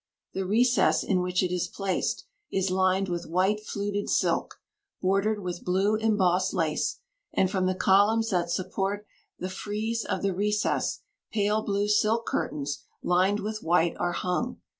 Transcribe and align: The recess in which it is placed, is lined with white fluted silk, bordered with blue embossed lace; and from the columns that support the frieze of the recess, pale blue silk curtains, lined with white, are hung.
The 0.33 0.47
recess 0.47 1.03
in 1.03 1.21
which 1.21 1.43
it 1.43 1.51
is 1.53 1.67
placed, 1.67 2.25
is 2.51 2.71
lined 2.71 3.07
with 3.07 3.27
white 3.29 3.59
fluted 3.59 4.09
silk, 4.09 4.55
bordered 4.99 5.43
with 5.43 5.63
blue 5.63 5.93
embossed 5.95 6.55
lace; 6.55 6.97
and 7.33 7.51
from 7.51 7.67
the 7.67 7.75
columns 7.75 8.31
that 8.31 8.49
support 8.49 9.05
the 9.37 9.47
frieze 9.47 10.03
of 10.03 10.23
the 10.23 10.33
recess, 10.33 11.01
pale 11.31 11.61
blue 11.61 11.87
silk 11.87 12.25
curtains, 12.25 12.83
lined 13.03 13.41
with 13.41 13.61
white, 13.61 13.95
are 13.99 14.13
hung. 14.13 14.59